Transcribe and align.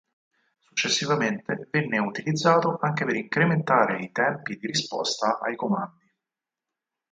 Successivamente 0.61 1.67
venne 1.69 1.99
utilizzato 1.99 2.79
anche 2.81 3.05
per 3.05 3.13
incrementare 3.15 3.99
i 4.01 4.11
tempi 4.11 4.57
di 4.57 4.65
risposta 4.65 5.37
ai 5.39 5.55
comandi. 5.55 6.09